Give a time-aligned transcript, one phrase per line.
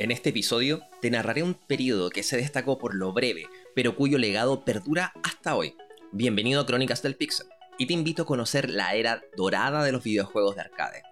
[0.00, 4.16] En este episodio te narraré un periodo que se destacó por lo breve, pero cuyo
[4.16, 5.74] legado perdura hasta hoy.
[6.10, 10.02] Bienvenido a Crónicas del Pixel, y te invito a conocer la era dorada de los
[10.02, 11.02] videojuegos de arcade.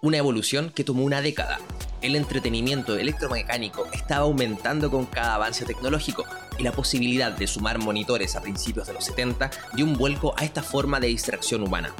[0.00, 1.58] Una evolución que tomó una década.
[2.02, 6.24] El entretenimiento electromecánico estaba aumentando con cada avance tecnológico
[6.56, 10.44] y la posibilidad de sumar monitores a principios de los 70 dio un vuelco a
[10.44, 11.92] esta forma de distracción humana.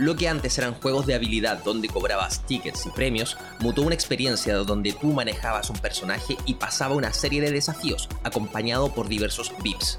[0.00, 4.56] Lo que antes eran juegos de habilidad donde cobrabas tickets y premios, mutó una experiencia
[4.56, 9.98] donde tú manejabas un personaje y pasaba una serie de desafíos, acompañado por diversos VIPs.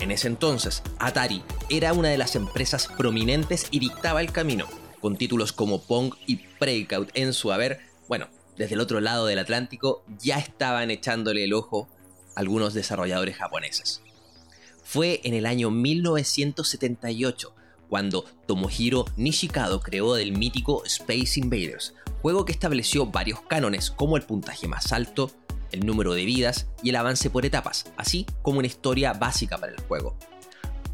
[0.00, 4.66] En ese entonces, Atari era una de las empresas prominentes y dictaba el camino,
[5.00, 8.28] con títulos como Pong y Breakout en su haber, bueno,
[8.58, 11.88] desde el otro lado del Atlántico ya estaban echándole el ojo
[12.34, 14.02] algunos desarrolladores japoneses.
[14.84, 17.54] Fue en el año 1978
[17.92, 21.92] cuando Tomohiro Nishikado creó el mítico Space Invaders,
[22.22, 25.30] juego que estableció varios cánones como el puntaje más alto,
[25.72, 29.72] el número de vidas y el avance por etapas, así como una historia básica para
[29.72, 30.16] el juego.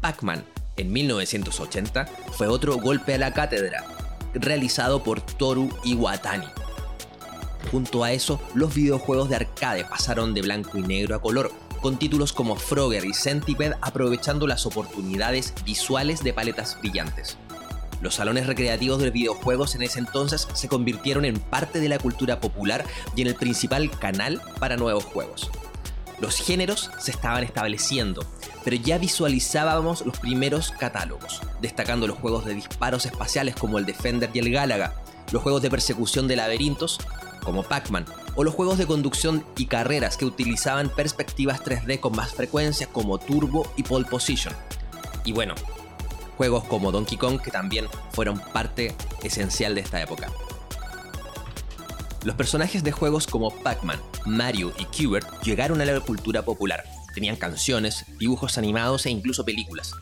[0.01, 0.43] Pac-Man,
[0.75, 3.85] en 1980, fue otro golpe a la cátedra,
[4.33, 6.47] realizado por Toru Iwatani.
[7.71, 11.49] Junto a eso, los videojuegos de arcade pasaron de blanco y negro a color,
[11.81, 17.37] con títulos como Frogger y Centipede aprovechando las oportunidades visuales de paletas brillantes.
[18.01, 22.39] Los salones recreativos de videojuegos en ese entonces se convirtieron en parte de la cultura
[22.39, 22.85] popular
[23.15, 25.51] y en el principal canal para nuevos juegos.
[26.19, 28.25] Los géneros se estaban estableciendo,
[28.63, 34.29] pero ya visualizábamos los primeros catálogos, destacando los juegos de disparos espaciales como el Defender
[34.33, 34.95] y el Galaga,
[35.31, 36.99] los juegos de persecución de laberintos
[37.43, 42.33] como Pac-Man, o los juegos de conducción y carreras que utilizaban perspectivas 3D con más
[42.33, 44.53] frecuencia como Turbo y Pole Position.
[45.25, 45.55] Y bueno,
[46.37, 50.31] juegos como Donkey Kong que también fueron parte esencial de esta época.
[52.23, 56.83] Los personajes de juegos como Pac-Man, Mario y Qbert llegaron a la cultura popular.
[57.13, 59.93] Tenían canciones, dibujos animados e incluso películas.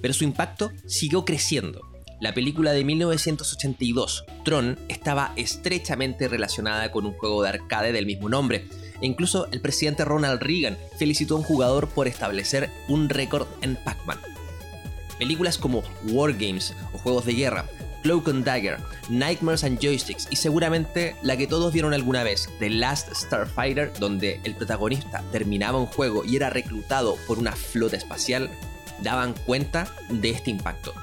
[0.00, 7.12] Pero su impacto siguió creciendo la película de 1982, Tron, estaba estrechamente relacionada con un
[7.12, 8.66] juego de arcade del mismo nombre,
[9.00, 13.76] e incluso el presidente Ronald Reagan felicitó a un jugador por establecer un récord en
[13.76, 14.18] Pac-Man.
[15.18, 17.66] Películas como War Games o Juegos de Guerra,
[18.02, 18.78] Cloak and Dagger,
[19.08, 24.40] Nightmares and Joysticks y seguramente la que todos vieron alguna vez, The Last Starfighter, donde
[24.44, 28.50] el protagonista terminaba un juego y era reclutado por una flota espacial,
[29.02, 30.94] daban cuenta de este impacto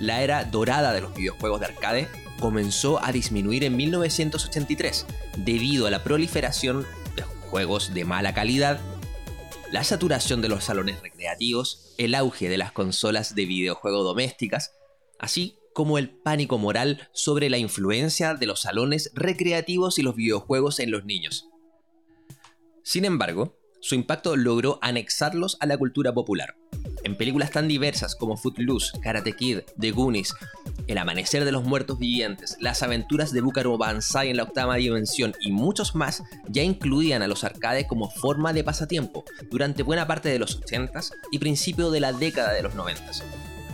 [0.00, 2.08] la era dorada de los videojuegos de arcade
[2.40, 5.06] comenzó a disminuir en 1983
[5.38, 8.80] debido a la proliferación de juegos de mala calidad,
[9.70, 14.72] la saturación de los salones recreativos, el auge de las consolas de videojuego domésticas,
[15.18, 20.78] así como el pánico moral sobre la influencia de los salones recreativos y los videojuegos
[20.80, 21.48] en los niños.
[22.82, 26.56] Sin embargo, su impacto logró anexarlos a la cultura popular.
[27.12, 30.32] En películas tan diversas como Footloose, Karate Kid, The Goonies,
[30.86, 35.34] El Amanecer de los Muertos Vivientes, Las Aventuras de Búcaro Banzai en la octava dimensión
[35.38, 40.30] y muchos más ya incluían a los arcades como forma de pasatiempo durante buena parte
[40.30, 43.22] de los 80s y principio de la década de los 90s.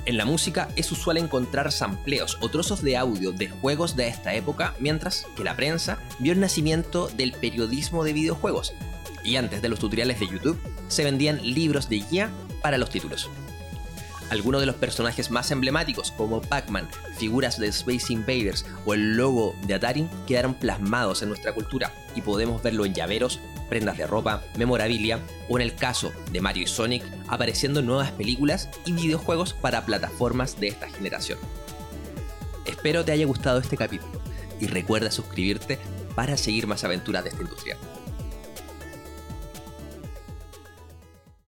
[0.04, 4.34] En la música es usual encontrar sampleos o trozos de audio de juegos de esta
[4.34, 8.74] época, mientras que la prensa vio el nacimiento del periodismo de videojuegos,
[9.22, 12.30] y antes de los tutoriales de YouTube, se vendían libros de guía
[12.62, 13.30] para los títulos.
[14.30, 19.54] Algunos de los personajes más emblemáticos, como Pac-Man, figuras de Space Invaders o el logo
[19.62, 24.42] de Atari, quedaron plasmados en nuestra cultura y podemos verlo en llaveros, prendas de ropa,
[24.56, 29.54] memorabilia o en el caso de Mario y Sonic apareciendo en nuevas películas y videojuegos
[29.54, 31.38] para plataformas de esta generación.
[32.66, 34.20] Espero te haya gustado este capítulo
[34.60, 35.78] y recuerda suscribirte
[36.14, 37.78] para seguir más aventuras de esta industria.